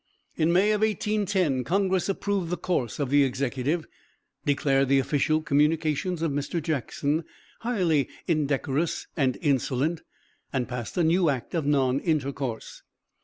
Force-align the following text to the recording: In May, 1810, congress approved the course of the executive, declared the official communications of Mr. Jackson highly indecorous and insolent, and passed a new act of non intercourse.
In 0.35 0.51
May, 0.51 0.71
1810, 0.71 1.63
congress 1.63 2.09
approved 2.09 2.49
the 2.49 2.57
course 2.57 2.97
of 2.97 3.11
the 3.11 3.23
executive, 3.23 3.85
declared 4.47 4.89
the 4.89 4.97
official 4.97 5.43
communications 5.43 6.23
of 6.23 6.31
Mr. 6.31 6.59
Jackson 6.59 7.23
highly 7.59 8.09
indecorous 8.25 9.05
and 9.15 9.37
insolent, 9.43 10.01
and 10.51 10.67
passed 10.67 10.97
a 10.97 11.03
new 11.03 11.29
act 11.29 11.53
of 11.53 11.67
non 11.67 11.99
intercourse. 11.99 12.81